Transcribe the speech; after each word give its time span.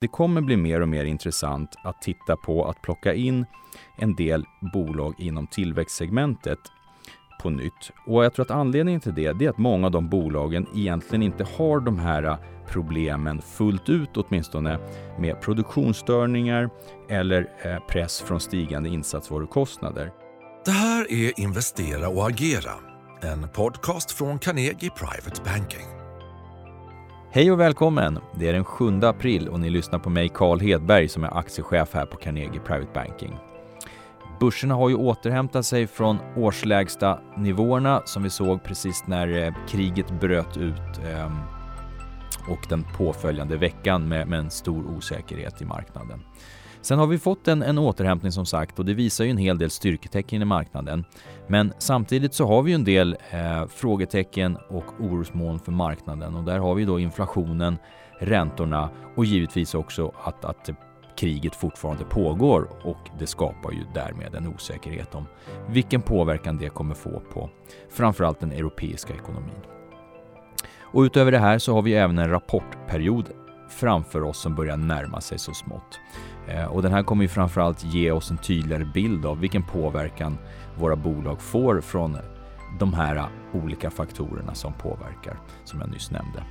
Det 0.00 0.08
kommer 0.08 0.40
bli 0.40 0.56
mer 0.56 0.80
och 0.80 0.88
mer 0.88 1.04
intressant 1.04 1.76
att 1.84 2.02
titta 2.02 2.36
på 2.36 2.64
att 2.64 2.82
plocka 2.82 3.14
in 3.14 3.46
en 3.98 4.14
del 4.14 4.44
bolag 4.72 5.14
inom 5.18 5.46
tillväxtsegmentet 5.46 6.58
på 7.42 7.50
nytt. 7.50 7.90
Och 8.06 8.24
jag 8.24 8.34
tror 8.34 8.44
att 8.44 8.50
anledningen 8.50 9.00
till 9.00 9.14
det, 9.14 9.26
är 9.26 9.48
att 9.48 9.58
många 9.58 9.86
av 9.86 9.92
de 9.92 10.08
bolagen 10.08 10.66
egentligen 10.74 11.22
inte 11.22 11.46
har 11.56 11.80
de 11.80 11.98
här 11.98 12.36
problemen 12.68 13.42
fullt 13.42 13.88
ut 13.88 14.16
åtminstone 14.16 14.78
med 15.18 15.40
produktionsstörningar 15.40 16.70
eller 17.08 17.48
eh, 17.62 17.78
press 17.88 18.20
från 18.20 18.40
stigande 18.40 18.88
insatsvarukostnader. 18.88 20.12
Det 20.64 20.70
här 20.70 21.12
är 21.12 21.40
Investera 21.40 22.08
och 22.08 22.26
agera, 22.26 22.72
en 23.22 23.48
podcast 23.48 24.10
från 24.10 24.38
Carnegie 24.38 24.90
Private 24.90 25.42
Banking. 25.44 25.99
Hej 27.32 27.52
och 27.52 27.60
välkommen! 27.60 28.18
Det 28.34 28.48
är 28.48 28.52
den 28.52 28.64
7 28.64 29.00
april 29.02 29.48
och 29.48 29.60
ni 29.60 29.70
lyssnar 29.70 29.98
på 29.98 30.10
mig 30.10 30.28
Carl 30.28 30.60
Hedberg 30.60 31.08
som 31.08 31.24
är 31.24 31.38
aktiechef 31.38 31.94
här 31.94 32.06
på 32.06 32.16
Carnegie 32.16 32.60
Private 32.60 32.90
Banking. 32.94 33.36
Börserna 34.40 34.74
har 34.74 34.88
ju 34.88 34.94
återhämtat 34.94 35.66
sig 35.66 35.86
från 35.86 36.18
årslägsta 36.36 37.20
nivåerna 37.36 38.02
som 38.04 38.22
vi 38.22 38.30
såg 38.30 38.64
precis 38.64 39.06
när 39.06 39.42
eh, 39.42 39.54
kriget 39.68 40.20
bröt 40.20 40.56
ut 40.56 40.98
ehm, 41.04 41.36
och 42.48 42.66
den 42.68 42.84
påföljande 42.96 43.56
veckan 43.56 44.08
med 44.08 44.32
en 44.32 44.50
stor 44.50 44.86
osäkerhet 44.96 45.62
i 45.62 45.64
marknaden. 45.64 46.20
Sen 46.82 46.98
har 46.98 47.06
vi 47.06 47.18
fått 47.18 47.48
en, 47.48 47.62
en 47.62 47.78
återhämtning 47.78 48.32
som 48.32 48.46
sagt 48.46 48.78
och 48.78 48.84
det 48.84 48.94
visar 48.94 49.24
ju 49.24 49.30
en 49.30 49.36
hel 49.36 49.58
del 49.58 49.70
styrketecken 49.70 50.42
i 50.42 50.44
marknaden. 50.44 51.04
Men 51.46 51.72
samtidigt 51.78 52.34
så 52.34 52.46
har 52.46 52.62
vi 52.62 52.70
ju 52.70 52.74
en 52.74 52.84
del 52.84 53.16
eh, 53.30 53.66
frågetecken 53.66 54.58
och 54.68 54.84
orosmoln 55.00 55.58
för 55.58 55.72
marknaden 55.72 56.34
och 56.34 56.44
där 56.44 56.58
har 56.58 56.74
vi 56.74 56.84
då 56.84 57.00
inflationen, 57.00 57.78
räntorna 58.18 58.90
och 59.16 59.24
givetvis 59.24 59.74
också 59.74 60.12
att, 60.24 60.44
att 60.44 60.70
kriget 61.16 61.54
fortfarande 61.54 62.04
pågår 62.04 62.68
och 62.84 63.10
det 63.18 63.26
skapar 63.26 63.72
ju 63.72 63.84
därmed 63.94 64.34
en 64.34 64.46
osäkerhet 64.46 65.14
om 65.14 65.26
vilken 65.68 66.02
påverkan 66.02 66.58
det 66.58 66.68
kommer 66.68 66.94
få 66.94 67.22
på 67.32 67.50
framförallt 67.90 68.40
den 68.40 68.52
europeiska 68.52 69.14
ekonomin. 69.14 69.60
Och 70.80 71.00
utöver 71.00 71.32
det 71.32 71.38
här 71.38 71.58
så 71.58 71.74
har 71.74 71.82
vi 71.82 71.94
även 71.94 72.18
en 72.18 72.30
rapportperiod 72.30 73.30
framför 73.68 74.22
oss 74.22 74.38
som 74.38 74.54
börjar 74.54 74.76
närma 74.76 75.20
sig 75.20 75.38
så 75.38 75.54
smått. 75.54 76.00
Eh, 76.50 76.64
och 76.64 76.82
den 76.82 76.92
här 76.92 77.02
kommer 77.02 77.22
ju 77.22 77.28
framförallt 77.28 77.84
ge 77.84 78.10
oss 78.10 78.30
en 78.30 78.38
tydligare 78.38 78.84
bild 78.84 79.26
av 79.26 79.40
vilken 79.40 79.62
påverkan 79.62 80.38
våra 80.78 80.96
bolag 80.96 81.40
får 81.40 81.80
från 81.80 82.16
de 82.78 82.94
här 82.94 83.24
olika 83.52 83.90
faktorerna 83.90 84.54
som 84.54 84.72
påverkar, 84.72 85.36
som 85.64 85.80
jag 85.80 85.90
nyss 85.90 86.10
nämnde. 86.10 86.42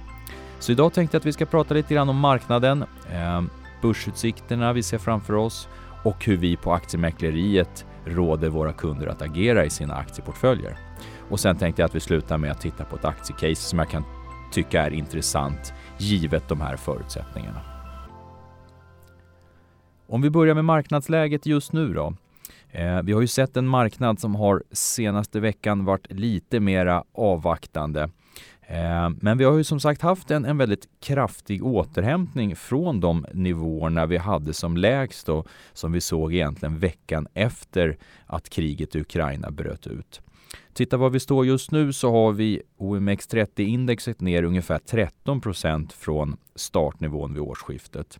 Så 0.59 0.72
idag 0.72 0.94
tänkte 0.94 1.16
jag 1.16 1.20
att 1.20 1.25
vi 1.25 1.33
ska 1.33 1.45
prata 1.45 1.73
lite 1.73 1.94
grann 1.94 2.09
om 2.09 2.20
marknaden, 2.20 2.83
eh, 3.11 3.42
börsutsikterna 3.81 4.73
vi 4.73 4.83
ser 4.83 4.97
framför 4.97 5.33
oss 5.33 5.67
och 6.03 6.25
hur 6.25 6.38
vi 6.38 6.55
på 6.55 6.73
aktiemäkleriet 6.73 7.86
råder 8.05 8.50
våra 8.50 8.73
kunder 8.73 9.08
att 9.08 9.22
agera 9.22 9.66
i 9.66 9.70
sina 9.70 9.95
aktieportföljer. 9.95 10.77
Och 11.30 11.39
sen 11.39 11.58
tänkte 11.58 11.81
jag 11.81 11.88
att 11.88 11.95
vi 11.95 12.00
slutar 12.00 12.38
med 12.38 12.52
att 12.52 12.61
titta 12.61 12.86
på 12.86 12.95
ett 12.95 13.05
aktiecase 13.05 13.61
som 13.61 13.80
jag 13.80 13.89
kan 13.89 14.03
tycka 14.52 14.86
är 14.86 14.92
intressant 14.92 15.73
givet 15.97 16.47
de 16.47 16.61
här 16.61 16.75
förutsättningarna. 16.75 17.78
Om 20.11 20.21
vi 20.21 20.29
börjar 20.29 20.55
med 20.55 20.65
marknadsläget 20.65 21.45
just 21.45 21.73
nu 21.73 21.93
då. 21.93 22.13
Eh, 22.71 23.02
vi 23.02 23.13
har 23.13 23.21
ju 23.21 23.27
sett 23.27 23.57
en 23.57 23.67
marknad 23.67 24.19
som 24.19 24.35
har 24.35 24.63
senaste 24.71 25.39
veckan 25.39 25.85
varit 25.85 26.11
lite 26.11 26.59
mera 26.59 27.03
avvaktande. 27.11 28.09
Eh, 28.61 29.09
men 29.21 29.37
vi 29.37 29.43
har 29.43 29.57
ju 29.57 29.63
som 29.63 29.80
sagt 29.80 30.02
haft 30.02 30.31
en, 30.31 30.45
en 30.45 30.57
väldigt 30.57 30.87
kraftig 30.99 31.65
återhämtning 31.65 32.55
från 32.55 32.99
de 32.99 33.25
nivåerna 33.33 34.05
vi 34.05 34.17
hade 34.17 34.53
som 34.53 34.77
lägst 34.77 35.30
och 35.30 35.47
som 35.73 35.91
vi 35.91 36.02
såg 36.02 36.33
egentligen 36.33 36.80
veckan 36.80 37.27
efter 37.33 37.97
att 38.25 38.49
kriget 38.49 38.95
i 38.95 38.99
Ukraina 39.02 39.52
bröt 39.52 39.87
ut. 39.87 40.21
Titta 40.73 40.97
var 40.97 41.09
vi 41.09 41.19
står 41.19 41.45
just 41.45 41.71
nu 41.71 41.93
så 41.93 42.11
har 42.11 42.31
vi 42.31 42.61
OMX30-indexet 42.77 44.21
ner 44.21 44.43
ungefär 44.43 44.80
13% 44.80 45.92
från 45.93 46.37
startnivån 46.55 47.33
vid 47.33 47.42
årsskiftet. 47.42 48.19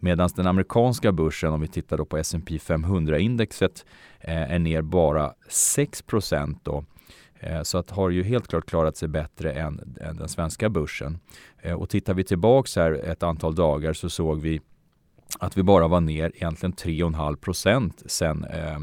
Medan 0.00 0.30
den 0.36 0.46
amerikanska 0.46 1.12
börsen, 1.12 1.52
om 1.52 1.60
vi 1.60 1.68
tittar 1.68 1.98
då 1.98 2.04
på 2.04 2.16
S&P 2.16 2.58
500-indexet, 2.58 3.84
eh, 4.20 4.52
är 4.52 4.58
ner 4.58 4.82
bara 4.82 5.32
6 5.48 6.04
då. 6.62 6.84
Eh, 7.40 7.62
så 7.62 7.78
att 7.78 7.90
har 7.90 8.10
ju 8.10 8.22
helt 8.22 8.48
klart 8.48 8.66
klarat 8.66 8.96
sig 8.96 9.08
bättre 9.08 9.52
än, 9.52 9.96
än 10.00 10.16
den 10.16 10.28
svenska 10.28 10.68
börsen. 10.68 11.18
Eh, 11.58 11.74
och 11.74 11.88
tittar 11.88 12.14
vi 12.14 12.24
tillbaks 12.24 12.76
här 12.76 12.92
ett 12.92 13.22
antal 13.22 13.54
dagar 13.54 13.92
så 13.92 14.10
såg 14.10 14.40
vi 14.40 14.60
att 15.38 15.56
vi 15.56 15.62
bara 15.62 15.88
var 15.88 16.00
ner 16.00 16.32
egentligen 16.34 16.72
3,5 16.72 17.36
procent 17.36 18.02
sen 18.06 18.44
eh, 18.44 18.78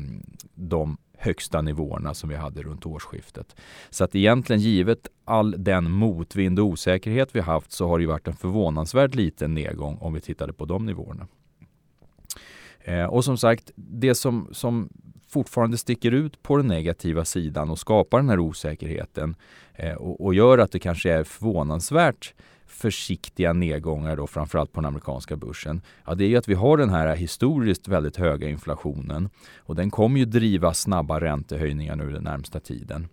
de 0.55 0.97
högsta 1.27 1.61
nivåerna 1.61 2.13
som 2.13 2.29
vi 2.29 2.35
hade 2.35 2.61
runt 2.61 2.85
årsskiftet. 2.85 3.55
Så 3.89 4.03
att 4.03 4.15
egentligen 4.15 4.61
givet 4.61 5.07
all 5.25 5.63
den 5.63 5.91
motvind 5.91 6.59
och 6.59 6.65
osäkerhet 6.65 7.35
vi 7.35 7.39
haft 7.39 7.71
så 7.71 7.87
har 7.87 7.99
det 7.99 8.05
varit 8.05 8.27
en 8.27 8.35
förvånansvärt 8.35 9.15
liten 9.15 9.53
nedgång 9.53 9.97
om 10.01 10.13
vi 10.13 10.21
tittade 10.21 10.53
på 10.53 10.65
de 10.65 10.85
nivåerna. 10.85 11.27
Eh, 12.79 13.05
och 13.05 13.25
som 13.25 13.37
sagt, 13.37 13.71
det 13.75 14.15
som, 14.15 14.49
som 14.51 14.89
fortfarande 15.29 15.77
sticker 15.77 16.11
ut 16.11 16.43
på 16.43 16.57
den 16.57 16.67
negativa 16.67 17.25
sidan 17.25 17.69
och 17.69 17.79
skapar 17.79 18.17
den 18.17 18.29
här 18.29 18.39
osäkerheten 18.39 19.35
eh, 19.73 19.93
och, 19.93 20.25
och, 20.25 20.33
gör 20.33 20.57
att 20.57 20.71
det 20.71 20.79
kanske 20.79 21.13
är 21.13 21.23
förvånansvärt 21.23 22.33
försiktiga 22.67 23.53
nedgångar 23.53 24.15
då 24.15 24.27
framförallt 24.27 24.71
på 24.71 24.81
den 24.81 24.87
amerikanska 24.87 25.35
börsen, 25.35 25.81
ja 26.05 26.15
det 26.15 26.23
är 26.23 26.27
ju 26.27 26.37
att 26.37 26.47
vi 26.47 26.53
har 26.53 26.77
den 26.77 26.89
här 26.89 27.15
historiskt 27.15 27.87
väldigt 27.87 28.17
höga 28.17 28.49
inflationen 28.49 29.29
och 29.57 29.75
den 29.75 29.91
kommer 29.91 30.19
ju 30.19 30.25
driva 30.25 30.73
snabba 30.73 31.19
räntehöjningar 31.19 31.95
nu 31.95 32.11
den 32.11 32.23
närmsta 32.23 32.59
tiden. 32.59 33.07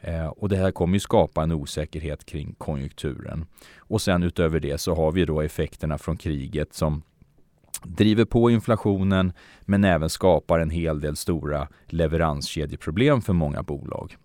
Eh, 0.00 0.26
och 0.26 0.48
det 0.48 0.56
här 0.56 0.70
kommer 0.70 0.94
ju 0.94 1.00
skapa 1.00 1.42
en 1.42 1.52
osäkerhet 1.52 2.26
kring 2.26 2.54
konjunkturen. 2.58 3.46
Och 3.78 4.02
sen 4.02 4.22
utöver 4.22 4.60
det 4.60 4.78
så 4.78 4.94
har 4.94 5.12
vi 5.12 5.24
då 5.24 5.40
effekterna 5.40 5.98
från 5.98 6.16
kriget 6.16 6.74
som 6.74 7.02
driver 7.82 8.24
på 8.24 8.50
inflationen 8.50 9.32
men 9.60 9.84
även 9.84 10.10
skapar 10.10 10.58
en 10.58 10.70
hel 10.70 11.00
del 11.00 11.16
stora 11.16 11.68
leveranskedjeproblem 11.86 13.22
för 13.22 13.32
många 13.32 13.62
bolag. 13.62 14.16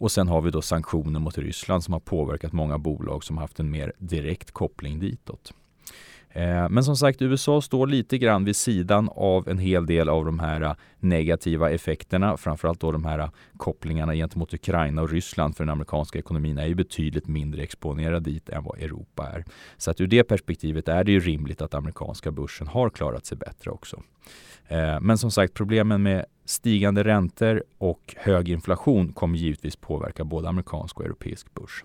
Och 0.00 0.12
sen 0.12 0.28
har 0.28 0.40
vi 0.40 0.50
då 0.50 0.62
sanktioner 0.62 1.20
mot 1.20 1.38
Ryssland 1.38 1.84
som 1.84 1.92
har 1.92 2.00
påverkat 2.00 2.52
många 2.52 2.78
bolag 2.78 3.24
som 3.24 3.38
haft 3.38 3.60
en 3.60 3.70
mer 3.70 3.92
direkt 3.98 4.50
koppling 4.50 5.00
ditåt. 5.00 5.52
Eh, 6.32 6.68
men 6.68 6.84
som 6.84 6.96
sagt, 6.96 7.22
USA 7.22 7.60
står 7.60 7.86
lite 7.86 8.18
grann 8.18 8.44
vid 8.44 8.56
sidan 8.56 9.08
av 9.12 9.48
en 9.48 9.58
hel 9.58 9.86
del 9.86 10.08
av 10.08 10.24
de 10.24 10.38
här 10.38 10.60
eh, 10.60 10.74
negativa 11.00 11.70
effekterna. 11.70 12.36
Framförallt 12.36 12.80
då 12.80 12.92
de 12.92 13.04
här 13.04 13.18
eh, 13.18 13.30
kopplingarna 13.56 14.14
gentemot 14.14 14.54
Ukraina 14.54 15.02
och 15.02 15.10
Ryssland 15.10 15.56
för 15.56 15.64
den 15.64 15.72
amerikanska 15.72 16.18
ekonomin 16.18 16.58
är 16.58 16.66
ju 16.66 16.74
betydligt 16.74 17.26
mindre 17.26 17.62
exponerad 17.62 18.22
dit 18.22 18.48
än 18.48 18.64
vad 18.64 18.78
Europa 18.78 19.28
är. 19.32 19.44
Så 19.76 19.90
att 19.90 20.00
ur 20.00 20.06
det 20.06 20.24
perspektivet 20.24 20.88
är 20.88 21.04
det 21.04 21.12
ju 21.12 21.20
rimligt 21.20 21.62
att 21.62 21.74
amerikanska 21.74 22.30
börsen 22.30 22.66
har 22.66 22.90
klarat 22.90 23.26
sig 23.26 23.38
bättre 23.38 23.70
också. 23.70 24.02
Eh, 24.70 25.00
men 25.00 25.18
som 25.18 25.30
sagt, 25.30 25.54
problemen 25.54 26.02
med 26.02 26.24
stigande 26.44 27.04
räntor 27.04 27.62
och 27.78 28.14
hög 28.18 28.48
inflation 28.48 29.12
kommer 29.12 29.38
givetvis 29.38 29.76
påverka 29.76 30.24
både 30.24 30.48
amerikansk 30.48 31.00
och 31.00 31.04
europeisk 31.04 31.54
börs. 31.54 31.84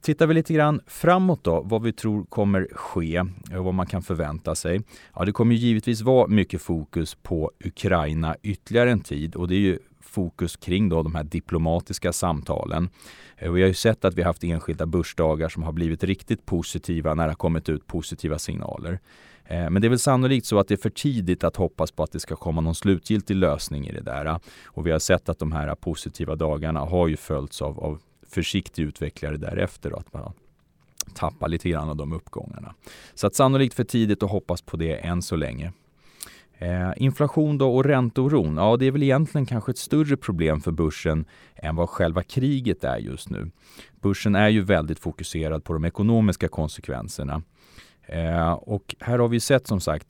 Tittar 0.00 0.26
vi 0.26 0.34
lite 0.34 0.54
grann 0.54 0.80
framåt 0.86 1.44
då, 1.44 1.60
vad 1.60 1.82
vi 1.82 1.92
tror 1.92 2.24
kommer 2.24 2.68
ske 2.72 3.20
och 3.58 3.64
vad 3.64 3.74
man 3.74 3.86
kan 3.86 4.02
förvänta 4.02 4.54
sig. 4.54 4.80
Ja, 5.14 5.24
det 5.24 5.32
kommer 5.32 5.54
givetvis 5.54 6.00
vara 6.00 6.26
mycket 6.26 6.62
fokus 6.62 7.14
på 7.14 7.52
Ukraina 7.64 8.36
ytterligare 8.42 8.90
en 8.90 9.00
tid 9.00 9.36
och 9.36 9.48
det 9.48 9.54
är 9.54 9.60
ju 9.60 9.78
fokus 10.00 10.56
kring 10.56 10.88
då 10.88 11.02
de 11.02 11.14
här 11.14 11.24
diplomatiska 11.24 12.12
samtalen. 12.12 12.88
Eh, 13.36 13.52
vi 13.52 13.60
har 13.60 13.68
ju 13.68 13.74
sett 13.74 14.04
att 14.04 14.14
vi 14.14 14.22
haft 14.22 14.44
enskilda 14.44 14.86
börsdagar 14.86 15.48
som 15.48 15.62
har 15.62 15.72
blivit 15.72 16.04
riktigt 16.04 16.46
positiva 16.46 17.14
när 17.14 17.24
det 17.24 17.30
har 17.30 17.36
kommit 17.36 17.68
ut 17.68 17.86
positiva 17.86 18.38
signaler. 18.38 19.00
Eh, 19.48 19.70
men 19.70 19.82
det 19.82 19.86
är 19.86 19.88
väl 19.88 19.98
sannolikt 19.98 20.46
så 20.46 20.58
att 20.58 20.68
det 20.68 20.74
är 20.74 20.76
för 20.76 20.90
tidigt 20.90 21.44
att 21.44 21.56
hoppas 21.56 21.90
på 21.90 22.02
att 22.02 22.12
det 22.12 22.20
ska 22.20 22.36
komma 22.36 22.60
någon 22.60 22.74
slutgiltig 22.74 23.36
lösning 23.36 23.88
i 23.88 23.92
det 23.92 24.00
där. 24.00 24.40
Och 24.64 24.86
vi 24.86 24.90
har 24.90 24.98
sett 24.98 25.28
att 25.28 25.38
de 25.38 25.52
här 25.52 25.74
positiva 25.74 26.36
dagarna 26.36 26.80
har 26.80 27.08
ju 27.08 27.16
följts 27.16 27.62
av, 27.62 27.80
av 27.80 28.00
försiktig 28.28 28.82
utvecklare 28.82 29.36
därefter. 29.36 29.90
Då, 29.90 29.96
att 29.96 30.12
man 30.12 30.32
tappar 31.14 31.48
lite 31.48 31.68
grann 31.68 31.88
av 31.88 31.96
de 31.96 32.12
uppgångarna. 32.12 32.74
Så 33.14 33.26
att 33.26 33.34
sannolikt 33.34 33.74
för 33.74 33.84
tidigt 33.84 34.22
att 34.22 34.30
hoppas 34.30 34.62
på 34.62 34.76
det 34.76 34.94
än 34.94 35.22
så 35.22 35.36
länge. 35.36 35.72
Eh, 36.58 36.92
inflation 36.96 37.58
då 37.58 37.76
och 37.76 37.84
ränteoron, 37.84 38.56
ja 38.56 38.76
det 38.76 38.86
är 38.86 38.90
väl 38.90 39.02
egentligen 39.02 39.46
kanske 39.46 39.70
ett 39.70 39.78
större 39.78 40.16
problem 40.16 40.60
för 40.60 40.72
börsen 40.72 41.24
än 41.54 41.76
vad 41.76 41.88
själva 41.88 42.22
kriget 42.22 42.84
är 42.84 42.96
just 42.98 43.30
nu. 43.30 43.50
Börsen 44.00 44.34
är 44.34 44.48
ju 44.48 44.62
väldigt 44.62 44.98
fokuserad 44.98 45.64
på 45.64 45.72
de 45.72 45.84
ekonomiska 45.84 46.48
konsekvenserna. 46.48 47.42
Eh, 48.08 48.52
och 48.52 48.94
här 49.00 49.18
har 49.18 49.28
vi 49.28 49.40
sett 49.40 49.66
som 49.66 49.80
sagt 49.80 50.06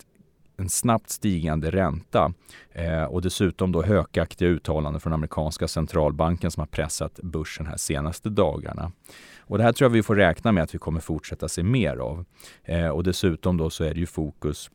en 0.56 0.68
snabbt 0.68 1.10
stigande 1.10 1.70
ränta 1.70 2.32
eh, 2.72 3.04
och 3.04 3.22
dessutom 3.22 3.72
då 3.72 3.82
hökaktiga 3.82 4.48
uttalanden 4.48 5.00
från 5.00 5.12
amerikanska 5.12 5.68
centralbanken 5.68 6.50
som 6.50 6.60
har 6.60 6.66
pressat 6.66 7.20
börsen 7.22 7.66
här 7.66 7.76
senaste 7.76 8.28
dagarna. 8.28 8.92
Och 9.38 9.58
det 9.58 9.64
här 9.64 9.72
tror 9.72 9.86
jag 9.86 9.92
vi 9.92 10.02
får 10.02 10.16
räkna 10.16 10.52
med 10.52 10.62
att 10.62 10.74
vi 10.74 10.78
kommer 10.78 11.00
fortsätta 11.00 11.48
se 11.48 11.62
mer 11.62 11.96
av. 11.96 12.24
Eh, 12.64 12.88
och 12.88 13.04
dessutom 13.04 13.56
då 13.56 13.70
så 13.70 13.84
är 13.84 13.94
det 13.94 14.00
ju 14.00 14.06
fokus 14.06 14.70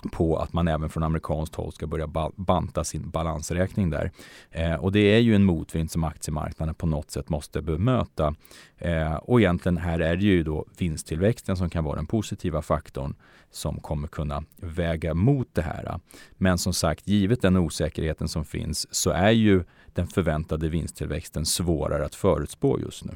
på 0.00 0.36
att 0.36 0.52
man 0.52 0.68
även 0.68 0.90
från 0.90 1.02
amerikanskt 1.02 1.54
håll 1.54 1.72
ska 1.72 1.86
börja 1.86 2.06
banta 2.36 2.84
sin 2.84 3.10
balansräkning 3.10 3.90
där. 3.90 4.10
Eh, 4.50 4.74
och 4.74 4.92
det 4.92 5.00
är 5.00 5.18
ju 5.18 5.34
en 5.34 5.44
motvind 5.44 5.90
som 5.90 6.04
aktiemarknaden 6.04 6.74
på 6.74 6.86
något 6.86 7.10
sätt 7.10 7.28
måste 7.28 7.62
bemöta. 7.62 8.34
Eh, 8.78 9.14
och 9.14 9.40
egentligen 9.40 9.76
här 9.76 10.00
är 10.00 10.16
det 10.16 10.24
ju 10.24 10.42
då 10.42 10.64
vinsttillväxten 10.78 11.56
som 11.56 11.70
kan 11.70 11.84
vara 11.84 11.96
den 11.96 12.06
positiva 12.06 12.62
faktorn 12.62 13.14
som 13.50 13.80
kommer 13.80 14.08
kunna 14.08 14.44
väga 14.56 15.14
mot 15.14 15.48
det 15.52 15.62
här. 15.62 16.00
Men 16.32 16.58
som 16.58 16.74
sagt, 16.74 17.08
givet 17.08 17.42
den 17.42 17.56
osäkerheten 17.56 18.28
som 18.28 18.44
finns 18.44 18.94
så 18.94 19.10
är 19.10 19.30
ju 19.30 19.64
den 19.86 20.06
förväntade 20.06 20.68
vinsttillväxten 20.68 21.46
svårare 21.46 22.04
att 22.04 22.14
förutspå 22.14 22.80
just 22.80 23.04
nu. 23.04 23.12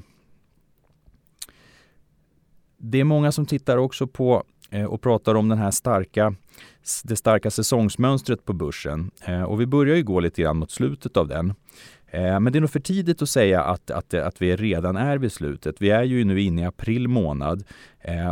Det 2.77 3.01
är 3.01 3.05
många 3.05 3.33
som 3.33 3.47
tittar 3.47 3.77
också 3.77 4.07
på 4.07 4.45
Eh, 4.71 4.85
och 4.85 5.01
pratar 5.01 5.35
om 5.35 5.49
den 5.49 5.59
här 5.59 5.71
starka, 5.71 6.35
det 7.05 7.17
starka 7.17 7.51
säsongsmönstret 7.51 8.45
på 8.45 8.53
börsen. 8.53 9.11
Eh, 9.25 9.43
och 9.43 9.61
vi 9.61 9.67
börjar 9.67 9.97
ju 9.97 10.03
gå 10.03 10.21
lite 10.21 10.43
grann 10.43 10.57
mot 10.57 10.71
slutet 10.71 11.17
av 11.17 11.29
den. 11.29 11.55
Eh, 12.07 12.41
men 12.41 12.53
det 12.53 12.59
är 12.59 12.61
nog 12.61 12.71
för 12.71 12.81
tidigt 12.81 13.23
att 13.23 13.29
säga 13.29 13.63
att, 13.63 13.91
att, 13.91 14.15
att 14.15 14.43
vi 14.43 14.57
redan 14.57 14.97
är 14.97 15.19
vid 15.19 15.33
slutet. 15.33 15.77
Vi 15.79 15.91
är 15.91 16.03
ju 16.03 16.25
nu 16.25 16.41
inne 16.41 16.63
i 16.63 16.65
april 16.65 17.09
månad 17.09 17.65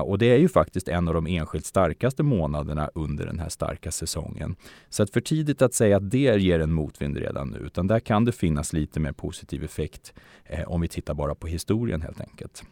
och 0.04 0.18
det 0.18 0.26
är 0.26 0.38
ju 0.38 0.48
faktiskt 0.48 0.88
en 0.88 1.08
av 1.08 1.14
de 1.14 1.26
enskilt 1.26 1.66
starkaste 1.66 2.22
månaderna 2.22 2.90
under 2.94 3.26
den 3.26 3.38
här 3.38 3.48
starka 3.48 3.90
säsongen. 3.90 4.56
Så 4.88 5.02
att 5.02 5.10
för 5.10 5.20
tidigt 5.20 5.62
att 5.62 5.74
säga 5.74 5.96
att 5.96 6.10
det 6.10 6.18
ger 6.18 6.60
en 6.60 6.72
motvind 6.72 7.16
redan 7.16 7.48
nu, 7.48 7.58
utan 7.58 7.86
där 7.86 8.00
kan 8.00 8.24
det 8.24 8.32
finnas 8.32 8.72
lite 8.72 9.00
mer 9.00 9.12
positiv 9.12 9.64
effekt 9.64 10.14
om 10.66 10.80
vi 10.80 10.88
tittar 10.88 11.14
bara 11.14 11.34
på 11.34 11.46
historien 11.46 12.02
helt 12.02 12.20
enkelt. 12.20 12.64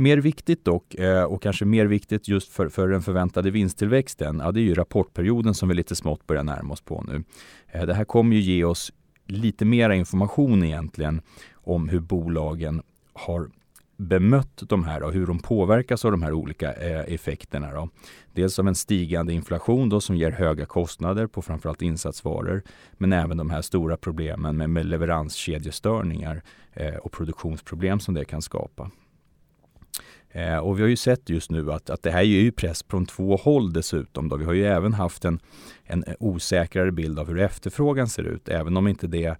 Mer 0.00 0.16
viktigt 0.16 0.64
dock, 0.64 0.94
eh, 0.94 1.22
och 1.22 1.42
kanske 1.42 1.64
mer 1.64 1.86
viktigt 1.86 2.28
just 2.28 2.52
för, 2.52 2.68
för 2.68 2.88
den 2.88 3.02
förväntade 3.02 3.50
vinsttillväxten, 3.50 4.40
ja, 4.44 4.52
det 4.52 4.60
är 4.60 4.62
ju 4.62 4.74
rapportperioden 4.74 5.54
som 5.54 5.68
vi 5.68 5.74
lite 5.74 5.96
smått 5.96 6.26
börjar 6.26 6.42
närma 6.42 6.72
oss 6.72 6.80
på 6.80 7.04
nu. 7.08 7.24
Eh, 7.68 7.86
det 7.86 7.94
här 7.94 8.04
kommer 8.04 8.36
ju 8.36 8.42
ge 8.42 8.64
oss 8.64 8.92
lite 9.26 9.64
mera 9.64 9.94
information 9.94 10.64
egentligen 10.64 11.22
om 11.52 11.88
hur 11.88 12.00
bolagen 12.00 12.82
har 13.12 13.50
bemött 13.96 14.62
de 14.68 14.84
här 14.84 15.02
och 15.02 15.12
hur 15.12 15.26
de 15.26 15.38
påverkas 15.38 16.04
av 16.04 16.10
de 16.10 16.22
här 16.22 16.32
olika 16.32 16.72
eh, 16.72 17.14
effekterna. 17.14 17.72
Då. 17.72 17.88
Dels 18.34 18.58
av 18.58 18.68
en 18.68 18.74
stigande 18.74 19.32
inflation 19.32 19.88
då, 19.88 20.00
som 20.00 20.16
ger 20.16 20.30
höga 20.30 20.66
kostnader 20.66 21.26
på 21.26 21.42
framförallt 21.42 21.82
insatsvaror 21.82 22.62
men 22.92 23.12
även 23.12 23.36
de 23.36 23.50
här 23.50 23.62
stora 23.62 23.96
problemen 23.96 24.56
med, 24.56 24.70
med 24.70 24.86
leveranskedjestörningar 24.86 26.42
eh, 26.72 26.94
och 26.94 27.12
produktionsproblem 27.12 28.00
som 28.00 28.14
det 28.14 28.24
kan 28.24 28.42
skapa. 28.42 28.90
Eh, 30.32 30.58
och 30.58 30.78
vi 30.78 30.82
har 30.82 30.88
ju 30.88 30.96
sett 30.96 31.30
just 31.30 31.50
nu 31.50 31.72
att, 31.72 31.90
att 31.90 32.02
det 32.02 32.10
här 32.10 32.20
är 32.20 32.24
ju 32.24 32.52
press 32.52 32.84
från 32.88 33.06
två 33.06 33.36
håll 33.36 33.72
dessutom. 33.72 34.28
Då. 34.28 34.36
Vi 34.36 34.44
har 34.44 34.52
ju 34.52 34.64
även 34.64 34.92
haft 34.92 35.24
en, 35.24 35.40
en 35.84 36.04
osäkrare 36.20 36.92
bild 36.92 37.18
av 37.18 37.28
hur 37.28 37.38
efterfrågan 37.38 38.08
ser 38.08 38.22
ut, 38.22 38.48
även 38.48 38.76
om 38.76 38.88
inte 38.88 39.06
det 39.06 39.36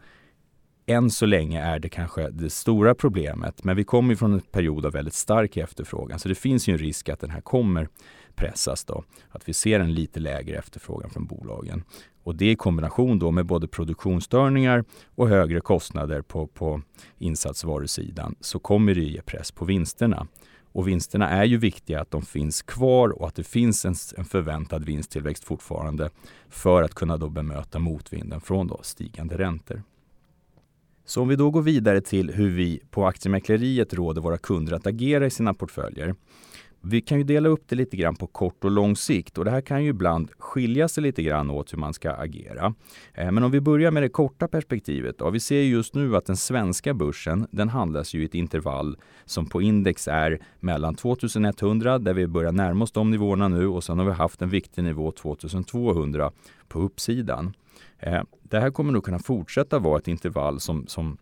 än 0.87 1.11
så 1.11 1.27
länge 1.27 1.63
är 1.63 1.79
det 1.79 1.89
kanske 1.89 2.31
det 2.31 2.51
stora 2.51 2.95
problemet. 2.95 3.65
Men 3.65 3.77
vi 3.77 3.85
kommer 3.85 4.15
från 4.15 4.33
en 4.33 4.41
period 4.41 4.87
av 4.87 4.93
väldigt 4.93 5.15
stark 5.15 5.57
efterfrågan, 5.57 6.19
så 6.19 6.29
det 6.29 6.35
finns 6.35 6.69
ju 6.69 6.73
en 6.73 6.79
risk 6.79 7.09
att 7.09 7.21
den 7.21 7.31
här 7.31 7.41
kommer 7.41 7.89
pressas 8.35 8.85
då. 8.85 9.05
Att 9.31 9.49
vi 9.49 9.53
ser 9.53 9.81
en 9.81 9.95
lite 9.95 10.21
lägre 10.21 10.57
efterfrågan 10.57 11.11
från 11.11 11.27
bolagen. 11.27 11.85
Och 12.23 12.35
det 12.35 12.51
i 12.51 12.57
kombination 12.57 13.19
då 13.19 13.31
med 13.31 13.47
både 13.47 13.69
produktionsstörningar 13.69 14.85
och 15.15 15.29
högre 15.29 15.61
kostnader 15.61 16.23
på, 16.23 16.47
på 16.47 16.83
insatsvarusidan 17.19 18.35
så 18.41 18.59
kommer 18.59 18.95
det 18.95 19.01
ge 19.01 19.23
press 19.23 19.53
på 19.53 19.65
vinsterna. 19.65 20.27
Och 20.73 20.89
vinsterna 20.89 21.29
är 21.29 21.45
ju 21.45 21.57
viktiga 21.57 22.01
att 22.01 22.11
de 22.11 22.23
finns 22.23 22.63
kvar 22.63 23.09
och 23.09 23.29
att 23.29 23.35
det 23.35 23.45
finns 23.45 23.85
en, 23.85 23.95
en 24.17 24.25
förväntad 24.25 24.85
vinsttillväxt 24.85 25.45
fortfarande 25.45 26.11
för 26.49 26.83
att 26.83 26.95
kunna 26.95 27.17
då 27.17 27.29
bemöta 27.29 27.79
motvinden 27.79 28.41
från 28.41 28.67
då 28.67 28.81
stigande 28.83 29.39
räntor. 29.39 29.83
Så 31.05 31.23
om 31.23 31.29
vi 31.29 31.37
då 31.37 31.51
går 31.51 31.63
vidare 31.63 32.01
till 32.01 32.31
hur 32.31 32.51
vi 32.51 32.81
på 32.91 33.07
aktiemäkleriet 33.07 33.95
råder 33.95 34.23
våra 34.23 34.39
kunder 34.39 34.73
att 34.73 34.87
agera 34.87 35.27
i 35.27 35.31
sina 35.31 35.55
portföljer 35.55 36.15
vi 36.83 37.01
kan 37.01 37.19
ju 37.19 37.25
dela 37.25 37.49
upp 37.49 37.69
det 37.69 37.77
lite 37.77 37.97
grann 37.97 38.17
på 38.17 38.27
kort 38.27 38.65
och 38.65 38.71
lång 38.71 38.97
sikt 38.97 39.39
och 39.39 39.45
det 39.45 39.51
här 39.51 39.61
kan 39.61 39.85
ju 39.85 39.91
ibland 39.91 40.31
skilja 40.39 40.89
sig 40.89 41.03
lite 41.03 41.23
grann 41.23 41.51
åt 41.51 41.73
hur 41.73 41.79
man 41.79 41.95
ska 41.95 42.11
agera. 42.11 42.75
Eh, 43.15 43.33
men 43.33 43.45
om 43.45 43.51
vi 43.51 43.61
börjar 43.61 43.91
med 43.91 44.03
det 44.03 44.09
korta 44.09 44.49
perspektivet. 44.49 45.19
Då, 45.19 45.31
vi 45.31 45.41
ser 45.41 45.63
just 45.63 45.95
nu 45.95 46.17
att 46.17 46.27
den 46.27 46.37
svenska 46.37 46.95
börsen 46.95 47.47
den 47.51 47.69
handlas 47.69 48.15
ju 48.15 48.23
i 48.23 48.25
ett 48.25 48.35
intervall 48.35 48.97
som 49.25 49.47
på 49.47 49.63
index 49.63 50.09
är 50.09 50.39
mellan 50.61 50.95
2100 50.95 51.99
där 51.99 52.15
vi 52.15 52.27
börjar 52.27 52.53
närma 52.53 52.85
oss 52.85 52.93
de 52.93 53.11
nivåerna 53.11 53.49
nu 53.49 53.67
och 53.67 53.85
sen 53.85 53.99
har 53.99 54.07
vi 54.07 54.13
haft 54.13 54.43
en 54.43 54.49
viktig 54.49 54.85
nivå 54.85 55.11
2200 55.13 56.33
på 56.69 56.81
uppsidan. 56.81 57.55
Eh, 57.99 58.23
det 58.43 58.61
här 58.61 58.71
kommer 58.71 58.93
nog 58.93 59.05
kunna 59.05 59.19
fortsätta 59.19 59.79
vara 59.79 59.99
ett 59.99 60.09
intervall 60.09 60.61
som, 60.61 60.87
som 60.87 61.19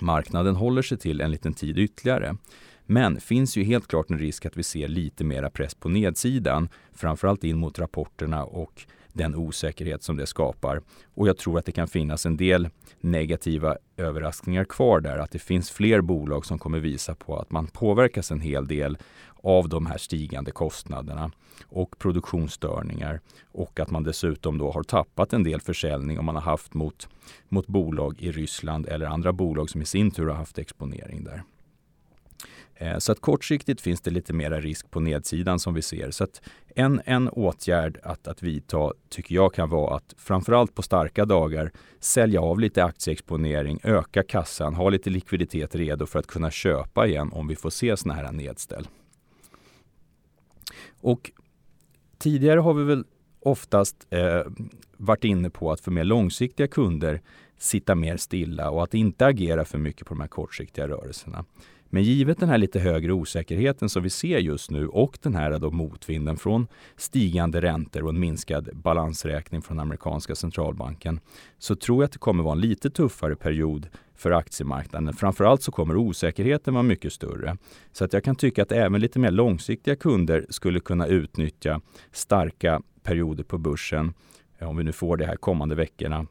marknaden 0.00 0.56
håller 0.56 0.82
sig 0.82 0.98
till 0.98 1.20
en 1.20 1.30
liten 1.30 1.54
tid 1.54 1.78
ytterligare. 1.78 2.36
Men 2.90 3.20
finns 3.20 3.56
ju 3.56 3.64
helt 3.64 3.88
klart 3.88 4.10
en 4.10 4.18
risk 4.18 4.46
att 4.46 4.56
vi 4.56 4.62
ser 4.62 4.88
lite 4.88 5.24
mera 5.24 5.50
press 5.50 5.74
på 5.74 5.88
nedsidan, 5.88 6.68
framförallt 6.92 7.44
in 7.44 7.58
mot 7.58 7.78
rapporterna 7.78 8.44
och 8.44 8.86
den 9.12 9.34
osäkerhet 9.34 10.02
som 10.02 10.16
det 10.16 10.26
skapar. 10.26 10.82
Och 11.14 11.28
jag 11.28 11.38
tror 11.38 11.58
att 11.58 11.64
det 11.64 11.72
kan 11.72 11.88
finnas 11.88 12.26
en 12.26 12.36
del 12.36 12.68
negativa 13.00 13.76
överraskningar 13.96 14.64
kvar 14.64 15.00
där, 15.00 15.18
att 15.18 15.30
det 15.30 15.38
finns 15.38 15.70
fler 15.70 16.00
bolag 16.00 16.46
som 16.46 16.58
kommer 16.58 16.78
visa 16.78 17.14
på 17.14 17.38
att 17.38 17.50
man 17.50 17.66
påverkas 17.66 18.30
en 18.30 18.40
hel 18.40 18.66
del 18.66 18.98
av 19.42 19.68
de 19.68 19.86
här 19.86 19.98
stigande 19.98 20.50
kostnaderna 20.50 21.30
och 21.66 21.98
produktionsstörningar 21.98 23.20
och 23.52 23.80
att 23.80 23.90
man 23.90 24.02
dessutom 24.02 24.58
då 24.58 24.70
har 24.70 24.82
tappat 24.82 25.32
en 25.32 25.44
del 25.44 25.60
försäljning 25.60 26.18
om 26.18 26.24
man 26.24 26.34
har 26.34 26.42
haft 26.42 26.74
mot, 26.74 27.08
mot 27.48 27.66
bolag 27.66 28.16
i 28.20 28.32
Ryssland 28.32 28.86
eller 28.86 29.06
andra 29.06 29.32
bolag 29.32 29.70
som 29.70 29.82
i 29.82 29.86
sin 29.86 30.10
tur 30.10 30.26
har 30.26 30.36
haft 30.36 30.58
exponering 30.58 31.24
där. 31.24 31.42
Eh, 32.80 32.98
så 32.98 33.12
att 33.12 33.20
kortsiktigt 33.20 33.80
finns 33.80 34.00
det 34.00 34.10
lite 34.10 34.32
mera 34.32 34.60
risk 34.60 34.90
på 34.90 35.00
nedsidan 35.00 35.58
som 35.58 35.74
vi 35.74 35.82
ser. 35.82 36.10
Så 36.10 36.24
att 36.24 36.42
en, 36.74 37.00
en 37.04 37.28
åtgärd 37.28 37.98
att, 38.02 38.28
att 38.28 38.42
vidta 38.42 38.92
tycker 39.08 39.34
jag 39.34 39.54
kan 39.54 39.68
vara 39.68 39.96
att 39.96 40.14
framförallt 40.18 40.74
på 40.74 40.82
starka 40.82 41.24
dagar 41.24 41.72
sälja 42.00 42.40
av 42.40 42.60
lite 42.60 42.84
aktieexponering, 42.84 43.80
öka 43.82 44.22
kassan, 44.22 44.74
ha 44.74 44.88
lite 44.88 45.10
likviditet 45.10 45.74
redo 45.74 46.06
för 46.06 46.18
att 46.18 46.26
kunna 46.26 46.50
köpa 46.50 47.06
igen 47.06 47.32
om 47.32 47.48
vi 47.48 47.56
får 47.56 47.70
se 47.70 47.96
sådana 47.96 48.22
här 48.22 48.32
nedställ. 48.32 48.88
Och 51.00 51.30
tidigare 52.18 52.60
har 52.60 52.74
vi 52.74 52.84
väl 52.84 53.04
oftast 53.40 54.06
eh, 54.10 54.42
varit 54.96 55.24
inne 55.24 55.50
på 55.50 55.72
att 55.72 55.80
för 55.80 55.90
mer 55.90 56.04
långsiktiga 56.04 56.68
kunder 56.68 57.20
sitta 57.58 57.94
mer 57.94 58.16
stilla 58.16 58.70
och 58.70 58.82
att 58.82 58.94
inte 58.94 59.26
agera 59.26 59.64
för 59.64 59.78
mycket 59.78 60.06
på 60.06 60.14
de 60.14 60.20
här 60.20 60.28
kortsiktiga 60.28 60.88
rörelserna. 60.88 61.44
Men 61.90 62.02
givet 62.02 62.40
den 62.40 62.48
här 62.48 62.58
lite 62.58 62.80
högre 62.80 63.12
osäkerheten 63.12 63.88
som 63.88 64.02
vi 64.02 64.10
ser 64.10 64.38
just 64.38 64.70
nu 64.70 64.88
och 64.88 65.18
den 65.22 65.34
här 65.34 65.58
då 65.58 65.70
motvinden 65.70 66.36
från 66.36 66.66
stigande 66.96 67.60
räntor 67.60 68.02
och 68.02 68.08
en 68.08 68.20
minskad 68.20 68.68
balansräkning 68.72 69.62
från 69.62 69.80
amerikanska 69.80 70.34
centralbanken 70.34 71.20
så 71.58 71.76
tror 71.76 72.02
jag 72.02 72.04
att 72.06 72.12
det 72.12 72.18
kommer 72.18 72.42
vara 72.42 72.52
en 72.52 72.60
lite 72.60 72.90
tuffare 72.90 73.36
period 73.36 73.88
för 74.14 74.30
aktiemarknaden. 74.30 75.14
Framförallt 75.14 75.62
så 75.62 75.72
kommer 75.72 75.96
osäkerheten 75.96 76.74
vara 76.74 76.82
mycket 76.82 77.12
större. 77.12 77.56
Så 77.92 78.04
att 78.04 78.12
jag 78.12 78.24
kan 78.24 78.36
tycka 78.36 78.62
att 78.62 78.72
även 78.72 79.00
lite 79.00 79.18
mer 79.18 79.30
långsiktiga 79.30 79.96
kunder 79.96 80.46
skulle 80.50 80.80
kunna 80.80 81.06
utnyttja 81.06 81.80
starka 82.12 82.82
perioder 83.02 83.44
på 83.44 83.58
börsen, 83.58 84.14
eh, 84.58 84.68
om 84.68 84.76
vi 84.76 84.84
nu 84.84 84.92
får 84.92 85.16
det 85.16 85.26
här 85.26 85.36
kommande 85.36 85.74
veckorna, 85.74 86.26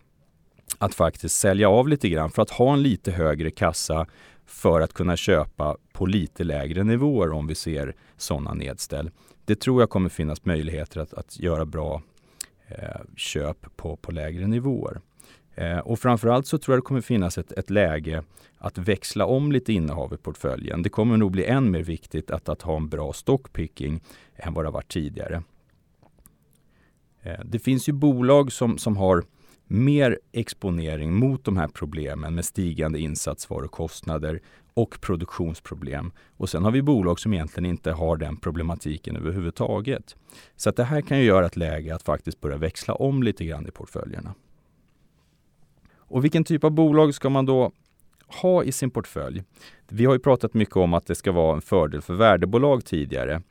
att 0.77 0.95
faktiskt 0.95 1.35
sälja 1.35 1.69
av 1.69 1.87
lite 1.87 2.09
grann 2.09 2.29
för 2.29 2.41
att 2.41 2.49
ha 2.49 2.73
en 2.73 2.83
lite 2.83 3.11
högre 3.11 3.51
kassa 3.51 4.05
för 4.47 4.81
att 4.81 4.93
kunna 4.93 5.17
köpa 5.17 5.77
på 5.93 6.05
lite 6.05 6.43
lägre 6.43 6.83
nivåer 6.83 7.31
om 7.31 7.47
vi 7.47 7.55
ser 7.55 7.95
sådana 8.17 8.53
nedställ. 8.53 9.11
Det 9.45 9.55
tror 9.55 9.81
jag 9.81 9.89
kommer 9.89 10.09
finnas 10.09 10.45
möjligheter 10.45 10.99
att, 10.99 11.13
att 11.13 11.39
göra 11.39 11.65
bra 11.65 12.01
eh, 12.67 13.01
köp 13.15 13.77
på, 13.77 13.95
på 13.95 14.11
lägre 14.11 14.47
nivåer. 14.47 15.01
Eh, 15.55 15.79
och 15.79 15.99
framförallt 15.99 16.47
så 16.47 16.57
tror 16.57 16.73
jag 16.73 16.83
det 16.83 16.85
kommer 16.85 17.01
finnas 17.01 17.37
ett, 17.37 17.51
ett 17.51 17.69
läge 17.69 18.23
att 18.57 18.77
växla 18.77 19.25
om 19.25 19.51
lite 19.51 19.73
innehav 19.73 20.13
i 20.13 20.17
portföljen. 20.17 20.81
Det 20.81 20.89
kommer 20.89 21.17
nog 21.17 21.31
bli 21.31 21.45
än 21.45 21.71
mer 21.71 21.83
viktigt 21.83 22.31
att, 22.31 22.49
att 22.49 22.61
ha 22.61 22.77
en 22.77 22.89
bra 22.89 23.13
stockpicking 23.13 24.01
än 24.35 24.53
vad 24.53 24.63
det 24.63 24.67
har 24.67 24.73
varit 24.73 24.91
tidigare. 24.91 25.43
Eh, 27.21 27.39
det 27.45 27.59
finns 27.59 27.89
ju 27.89 27.93
bolag 27.93 28.51
som, 28.51 28.77
som 28.77 28.97
har 28.97 29.23
mer 29.67 30.19
exponering 30.31 31.13
mot 31.13 31.43
de 31.43 31.57
här 31.57 31.67
problemen 31.67 32.35
med 32.35 32.45
stigande 32.45 32.99
insatsvarukostnader 32.99 34.41
och 34.73 35.01
produktionsproblem. 35.01 36.11
Och 36.37 36.49
sen 36.49 36.63
har 36.63 36.71
vi 36.71 36.81
bolag 36.81 37.19
som 37.19 37.33
egentligen 37.33 37.69
inte 37.69 37.91
har 37.91 38.17
den 38.17 38.37
problematiken 38.37 39.15
överhuvudtaget. 39.15 40.15
Så 40.55 40.69
att 40.69 40.75
det 40.75 40.83
här 40.83 41.01
kan 41.01 41.19
ju 41.19 41.23
göra 41.23 41.45
ett 41.45 41.55
läge 41.55 41.95
att 41.95 42.03
faktiskt 42.03 42.41
börja 42.41 42.57
växla 42.57 42.93
om 42.93 43.23
lite 43.23 43.45
grann 43.45 43.67
i 43.67 43.71
portföljerna. 43.71 44.33
Och 45.97 46.23
vilken 46.23 46.43
typ 46.43 46.63
av 46.63 46.71
bolag 46.71 47.13
ska 47.13 47.29
man 47.29 47.45
då 47.45 47.71
ha 48.41 48.63
i 48.63 48.71
sin 48.71 48.89
portfölj? 48.89 49.43
Vi 49.87 50.05
har 50.05 50.13
ju 50.13 50.19
pratat 50.19 50.53
mycket 50.53 50.77
om 50.77 50.93
att 50.93 51.05
det 51.05 51.15
ska 51.15 51.31
vara 51.31 51.55
en 51.55 51.61
fördel 51.61 52.01
för 52.01 52.13
värdebolag 52.13 52.85
tidigare. 52.85 53.41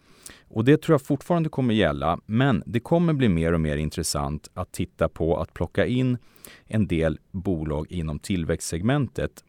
Och 0.48 0.64
det 0.64 0.82
tror 0.82 0.94
jag 0.94 1.02
fortfarande 1.02 1.48
kommer 1.48 1.74
gälla, 1.74 2.20
men 2.26 2.62
det 2.66 2.80
kommer 2.80 3.12
bli 3.12 3.28
mer 3.28 3.52
och 3.52 3.60
mer 3.60 3.76
intressant 3.76 4.50
att 4.54 4.72
titta 4.72 5.08
på 5.08 5.36
att 5.40 5.54
plocka 5.54 5.86
in 5.86 6.18
en 6.66 6.86
del 6.86 7.18
bolag 7.32 7.86
inom 7.92 8.18
tillväxtsegmentet 8.18 9.44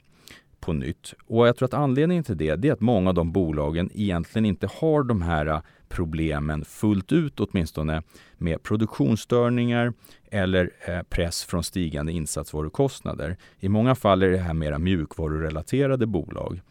på 0.59 0.73
nytt. 0.73 1.13
Och 1.27 1.47
jag 1.47 1.57
tror 1.57 1.65
att 1.65 1.73
anledningen 1.73 2.23
till 2.23 2.37
det, 2.37 2.55
det 2.55 2.67
är 2.67 2.73
att 2.73 2.81
många 2.81 3.09
av 3.09 3.15
de 3.15 3.31
bolagen 3.31 3.89
egentligen 3.93 4.45
inte 4.45 4.69
har 4.79 5.03
de 5.03 5.21
här 5.21 5.61
problemen 5.89 6.65
fullt 6.65 7.11
ut 7.11 7.39
åtminstone 7.39 8.03
med 8.37 8.63
produktionsstörningar 8.63 9.93
eller 10.31 10.71
eh, 10.87 11.01
press 11.01 11.43
från 11.43 11.63
stigande 11.63 12.11
insatsvarukostnader. 12.11 13.37
I 13.59 13.69
många 13.69 13.95
fall 13.95 14.23
är 14.23 14.29
det 14.29 14.37
här 14.37 14.53
mera 14.53 14.79
mjukvarurelaterade 14.79 16.05
bolag. 16.05 16.61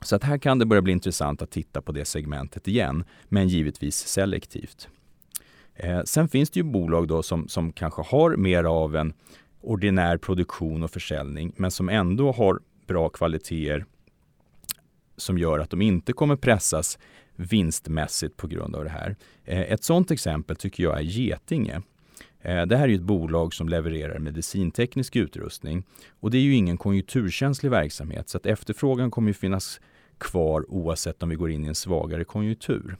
Så 0.00 0.16
att 0.16 0.24
här 0.24 0.38
kan 0.38 0.58
det 0.58 0.66
börja 0.66 0.82
bli 0.82 0.92
intressant 0.92 1.42
att 1.42 1.50
titta 1.50 1.82
på 1.82 1.92
det 1.92 2.04
segmentet 2.04 2.68
igen, 2.68 3.04
men 3.28 3.48
givetvis 3.48 3.96
selektivt. 3.96 4.88
Eh, 5.74 6.02
sen 6.04 6.28
finns 6.28 6.50
det 6.50 6.60
ju 6.60 6.64
bolag 6.64 7.08
då 7.08 7.22
som, 7.22 7.48
som 7.48 7.72
kanske 7.72 8.02
har 8.02 8.36
mer 8.36 8.64
av 8.64 8.96
en 8.96 9.14
ordinär 9.60 10.16
produktion 10.16 10.82
och 10.82 10.90
försäljning, 10.90 11.52
men 11.56 11.70
som 11.70 11.88
ändå 11.88 12.32
har 12.32 12.60
bra 12.86 13.08
kvaliteter 13.08 13.84
som 15.16 15.38
gör 15.38 15.58
att 15.58 15.70
de 15.70 15.82
inte 15.82 16.12
kommer 16.12 16.36
pressas 16.36 16.98
vinstmässigt 17.36 18.36
på 18.36 18.46
grund 18.46 18.76
av 18.76 18.84
det 18.84 18.90
här. 18.90 19.16
Eh, 19.44 19.60
ett 19.60 19.84
sådant 19.84 20.10
exempel 20.10 20.56
tycker 20.56 20.82
jag 20.82 20.98
är 20.98 21.02
Getinge. 21.02 21.82
Eh, 22.42 22.66
det 22.66 22.76
här 22.76 22.88
är 22.88 22.94
ett 22.94 23.02
bolag 23.02 23.54
som 23.54 23.68
levererar 23.68 24.18
medicinteknisk 24.18 25.16
utrustning 25.16 25.84
och 26.20 26.30
det 26.30 26.38
är 26.38 26.42
ju 26.42 26.54
ingen 26.54 26.76
konjunkturkänslig 26.76 27.70
verksamhet 27.70 28.28
så 28.28 28.38
att 28.38 28.46
efterfrågan 28.46 29.10
kommer 29.10 29.28
ju 29.28 29.34
finnas 29.34 29.80
kvar 30.18 30.64
oavsett 30.68 31.22
om 31.22 31.28
vi 31.28 31.34
går 31.34 31.50
in 31.50 31.64
i 31.64 31.68
en 31.68 31.74
svagare 31.74 32.24
konjunktur. 32.24 32.96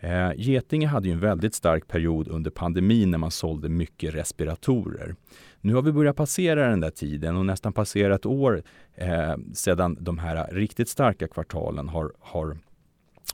Eh, 0.00 0.32
Getinge 0.36 0.86
hade 0.86 1.08
ju 1.08 1.12
en 1.12 1.20
väldigt 1.20 1.54
stark 1.54 1.88
period 1.88 2.28
under 2.28 2.50
pandemin 2.50 3.10
när 3.10 3.18
man 3.18 3.30
sålde 3.30 3.68
mycket 3.68 4.14
respiratorer. 4.14 5.14
Nu 5.60 5.74
har 5.74 5.82
vi 5.82 5.92
börjat 5.92 6.16
passera 6.16 6.68
den 6.68 6.80
där 6.80 6.90
tiden 6.90 7.36
och 7.36 7.46
nästan 7.46 7.72
passerat 7.72 8.26
år 8.26 8.62
eh, 8.94 9.34
sedan 9.52 9.96
de 10.00 10.18
här 10.18 10.48
riktigt 10.52 10.88
starka 10.88 11.28
kvartalen 11.28 11.88
har, 11.88 12.12
har 12.18 12.58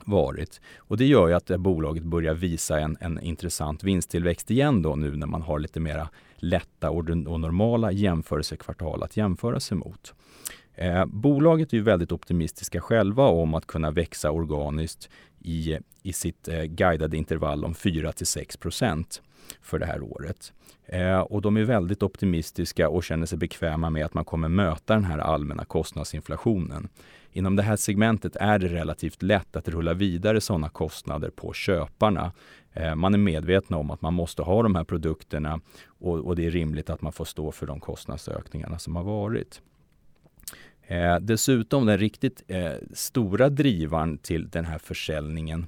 varit. 0.05 0.61
Och 0.77 0.97
det 0.97 1.05
gör 1.05 1.27
ju 1.27 1.33
att 1.33 1.47
bolaget 1.47 2.03
börjar 2.03 2.33
visa 2.33 2.79
en, 2.79 2.97
en 2.99 3.19
intressant 3.19 3.83
vinsttillväxt 3.83 4.51
igen 4.51 4.81
då 4.81 4.95
nu 4.95 5.17
när 5.17 5.27
man 5.27 5.41
har 5.41 5.59
lite 5.59 5.79
mera 5.79 6.09
lätta 6.35 6.89
och, 6.89 7.09
och 7.09 7.39
normala 7.39 7.91
jämförelsekvartal 7.91 9.03
att 9.03 9.17
jämföra 9.17 9.59
sig 9.59 9.77
mot. 9.77 10.13
Eh, 10.75 11.05
bolaget 11.05 11.73
är 11.73 11.77
ju 11.77 11.83
väldigt 11.83 12.11
optimistiska 12.11 12.81
själva 12.81 13.23
om 13.23 13.53
att 13.53 13.67
kunna 13.67 13.91
växa 13.91 14.31
organiskt 14.31 15.09
i, 15.39 15.77
i 16.03 16.13
sitt 16.13 16.47
eh, 16.47 16.63
guidade 16.63 17.17
intervall 17.17 17.65
om 17.65 17.75
4 17.75 18.11
till 18.11 18.27
6 18.27 18.57
procent 18.57 19.21
för 19.61 19.79
det 19.79 19.85
här 19.85 20.01
året. 20.01 20.53
Eh, 20.85 21.19
och 21.19 21.41
de 21.41 21.57
är 21.57 21.63
väldigt 21.63 22.03
optimistiska 22.03 22.89
och 22.89 23.03
känner 23.03 23.25
sig 23.25 23.37
bekväma 23.37 23.89
med 23.89 24.05
att 24.05 24.13
man 24.13 24.25
kommer 24.25 24.47
möta 24.47 24.93
den 24.93 25.05
här 25.05 25.17
allmänna 25.17 25.65
kostnadsinflationen. 25.65 26.89
Inom 27.31 27.55
det 27.55 27.63
här 27.63 27.75
segmentet 27.75 28.35
är 28.35 28.59
det 28.59 28.67
relativt 28.67 29.21
lätt 29.21 29.55
att 29.55 29.67
rulla 29.67 29.93
vidare 29.93 30.41
sådana 30.41 30.69
kostnader 30.69 31.29
på 31.29 31.53
köparna. 31.53 32.31
Eh, 32.73 32.95
man 32.95 33.13
är 33.13 33.17
medvetna 33.17 33.77
om 33.77 33.91
att 33.91 34.01
man 34.01 34.13
måste 34.13 34.41
ha 34.41 34.63
de 34.63 34.75
här 34.75 34.83
produkterna 34.83 35.59
och, 35.87 36.19
och 36.19 36.35
det 36.35 36.45
är 36.45 36.51
rimligt 36.51 36.89
att 36.89 37.01
man 37.01 37.11
får 37.11 37.25
stå 37.25 37.51
för 37.51 37.67
de 37.67 37.79
kostnadsökningarna 37.79 38.79
som 38.79 38.95
har 38.95 39.03
varit. 39.03 39.61
Eh, 40.87 41.15
dessutom 41.15 41.85
den 41.85 41.97
riktigt 41.97 42.43
eh, 42.47 42.71
stora 42.93 43.49
drivaren 43.49 44.17
till 44.17 44.49
den 44.49 44.65
här 44.65 44.77
försäljningen 44.77 45.67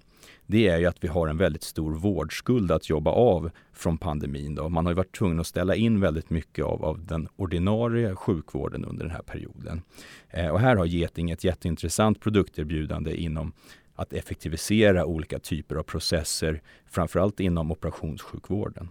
det 0.51 0.67
är 0.67 0.77
ju 0.77 0.85
att 0.85 1.03
vi 1.03 1.07
har 1.07 1.27
en 1.27 1.37
väldigt 1.37 1.63
stor 1.63 1.91
vårdskuld 1.91 2.71
att 2.71 2.89
jobba 2.89 3.11
av 3.11 3.51
från 3.73 3.97
pandemin. 3.97 4.55
Då. 4.55 4.69
Man 4.69 4.85
har 4.85 4.93
varit 4.93 5.15
tvungen 5.15 5.39
att 5.39 5.47
ställa 5.47 5.75
in 5.75 5.99
väldigt 5.99 6.29
mycket 6.29 6.65
av, 6.65 6.85
av 6.85 7.05
den 7.05 7.27
ordinarie 7.35 8.15
sjukvården 8.15 8.85
under 8.85 9.05
den 9.05 9.15
här 9.15 9.21
perioden. 9.21 9.81
Eh, 10.29 10.47
och 10.47 10.59
här 10.59 10.75
har 10.75 10.85
Geting 10.85 11.31
ett 11.31 11.43
jätteintressant 11.43 12.19
produkterbjudande 12.19 13.15
inom 13.15 13.53
att 13.95 14.13
effektivisera 14.13 15.05
olika 15.05 15.39
typer 15.39 15.75
av 15.75 15.83
processer, 15.83 16.61
framförallt 16.85 17.39
inom 17.39 17.71
operationssjukvården. 17.71 18.89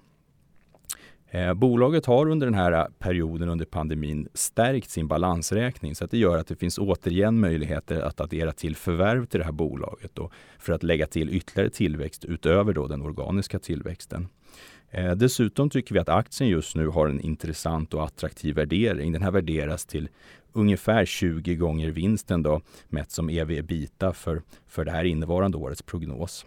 Eh, 1.30 1.54
bolaget 1.54 2.06
har 2.06 2.28
under 2.28 2.46
den 2.46 2.54
här 2.54 2.72
eh, 2.72 2.84
perioden 2.98 3.48
under 3.48 3.64
pandemin 3.64 4.28
stärkt 4.34 4.90
sin 4.90 5.08
balansräkning 5.08 5.94
så 5.94 6.04
att 6.04 6.10
det 6.10 6.18
gör 6.18 6.38
att 6.38 6.46
det 6.46 6.56
finns 6.56 6.78
återigen 6.78 7.40
möjligheter 7.40 8.00
att 8.00 8.20
addera 8.20 8.52
till 8.52 8.76
förvärv 8.76 9.26
till 9.26 9.40
det 9.40 9.44
här 9.44 9.52
bolaget 9.52 10.10
då, 10.14 10.30
för 10.58 10.72
att 10.72 10.82
lägga 10.82 11.06
till 11.06 11.36
ytterligare 11.36 11.70
tillväxt 11.70 12.24
utöver 12.24 12.72
då 12.72 12.86
den 12.86 13.02
organiska 13.02 13.58
tillväxten. 13.58 14.28
Eh, 14.90 15.12
dessutom 15.12 15.70
tycker 15.70 15.94
vi 15.94 16.00
att 16.00 16.08
aktien 16.08 16.50
just 16.50 16.76
nu 16.76 16.88
har 16.88 17.08
en 17.08 17.20
intressant 17.20 17.94
och 17.94 18.04
attraktiv 18.04 18.54
värdering. 18.54 19.12
Den 19.12 19.22
här 19.22 19.30
värderas 19.30 19.86
till 19.86 20.08
ungefär 20.52 21.04
20 21.04 21.56
gånger 21.56 21.90
vinsten 21.90 22.42
då, 22.42 22.60
mätt 22.88 23.10
som 23.10 23.30
ev-ebita 23.30 24.12
för, 24.12 24.42
för 24.66 24.84
det 24.84 24.90
här 24.90 25.04
innevarande 25.04 25.58
årets 25.58 25.82
prognos. 25.82 26.46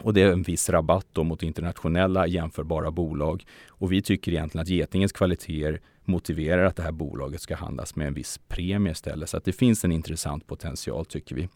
Och 0.00 0.14
det 0.14 0.22
är 0.22 0.32
en 0.32 0.42
viss 0.42 0.70
rabatt 0.70 1.06
då 1.12 1.24
mot 1.24 1.42
internationella 1.42 2.26
jämförbara 2.26 2.90
bolag. 2.90 3.44
Och 3.68 3.92
vi 3.92 4.02
tycker 4.02 4.32
egentligen 4.32 4.62
att 4.62 4.68
Getingens 4.68 5.12
kvaliteter 5.12 5.80
motiverar 6.04 6.64
att 6.64 6.76
det 6.76 6.82
här 6.82 6.92
bolaget 6.92 7.40
ska 7.40 7.56
handlas 7.56 7.96
med 7.96 8.06
en 8.06 8.14
viss 8.14 8.40
premie 8.48 8.92
istället. 8.92 9.28
Så 9.28 9.36
att 9.36 9.44
det 9.44 9.52
finns 9.52 9.84
en 9.84 9.92
intressant 9.92 10.46
potential 10.46 11.04
tycker 11.04 11.34
vi. 11.34 11.48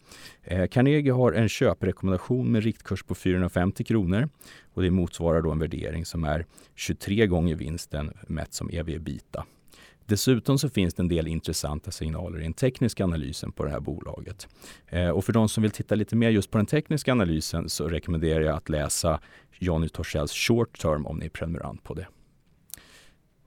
Eh, 0.43 0.67
Carnegie 0.67 1.13
har 1.13 1.31
en 1.31 1.49
köprekommendation 1.49 2.51
med 2.51 2.63
riktkurs 2.63 3.03
på 3.03 3.15
450 3.15 3.83
kronor 3.83 4.29
och 4.73 4.81
det 4.81 4.91
motsvarar 4.91 5.41
då 5.41 5.51
en 5.51 5.59
värdering 5.59 6.05
som 6.05 6.23
är 6.23 6.45
23 6.75 7.27
gånger 7.27 7.55
vinsten 7.55 8.13
mätt 8.27 8.53
som 8.53 8.69
ev-ebita. 8.69 9.45
Dessutom 10.09 10.57
så 10.57 10.69
finns 10.69 10.93
det 10.93 11.03
en 11.03 11.07
del 11.07 11.27
intressanta 11.27 11.91
signaler 11.91 12.39
i 12.39 12.43
den 12.43 12.53
tekniska 12.53 13.03
analysen 13.03 13.51
på 13.51 13.63
det 13.63 13.69
här 13.69 13.79
bolaget. 13.79 14.47
Eh, 14.87 15.09
och 15.09 15.25
för 15.25 15.33
de 15.33 15.49
som 15.49 15.63
vill 15.63 15.71
titta 15.71 15.95
lite 15.95 16.15
mer 16.15 16.29
just 16.29 16.51
på 16.51 16.57
den 16.57 16.65
tekniska 16.65 17.11
analysen 17.11 17.69
så 17.69 17.87
rekommenderar 17.87 18.41
jag 18.41 18.55
att 18.55 18.69
läsa 18.69 19.19
Johnny 19.59 19.89
Torssells 19.89 20.31
Short 20.33 20.79
Term 20.79 21.05
om 21.05 21.17
ni 21.17 21.25
är 21.25 21.29
prenumerant 21.29 21.83
på 21.83 21.93
det. 21.93 22.07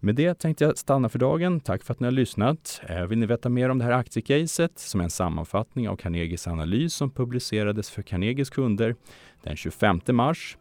Med 0.01 0.15
det 0.15 0.35
tänkte 0.39 0.65
jag 0.65 0.79
stanna 0.79 1.09
för 1.09 1.19
dagen. 1.19 1.61
Tack 1.61 1.83
för 1.83 1.95
att 1.95 2.01
ni 2.01 2.07
har 2.07 2.13
lyssnat. 2.13 2.81
Eh, 2.89 3.07
vill 3.07 3.19
ni 3.19 3.27
veta 3.27 3.49
mer 3.49 3.69
om 3.69 3.79
det 3.79 3.85
här 3.85 3.93
aktiecaset 3.93 4.79
som 4.79 5.01
är 5.01 5.05
en 5.05 5.11
sammanfattning 5.11 5.89
av 5.89 5.97
Carnegies 5.97 6.47
analys 6.47 6.95
som 6.95 7.11
publicerades 7.11 7.91
för 7.91 8.03
Carnegies 8.03 8.51
kunder 8.51 8.97
den 9.43 9.57
25 9.57 10.01
mars 10.13 10.57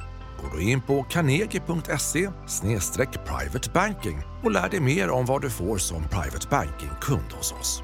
Gå 0.43 0.49
då 0.55 0.61
in 0.61 0.81
på 0.81 1.03
carnegie.se 1.03 2.31
private 3.27 3.71
banking 3.75 4.19
och 4.43 4.51
lär 4.51 4.69
dig 4.69 4.81
mer 4.81 5.11
om 5.11 5.27
vad 5.27 5.43
du 5.43 5.51
får 5.51 5.79
som 5.79 6.03
private 6.03 6.49
banking-kund 6.51 7.33
hos 7.33 7.53
oss. 7.53 7.83